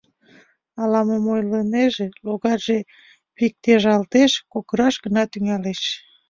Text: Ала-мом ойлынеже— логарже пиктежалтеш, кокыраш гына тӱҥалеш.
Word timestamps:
Ала-мом 0.81 1.25
ойлынеже— 1.33 2.07
логарже 2.25 2.79
пиктежалтеш, 3.35 4.31
кокыраш 4.51 4.95
гына 5.05 5.23
тӱҥалеш. 5.31 5.81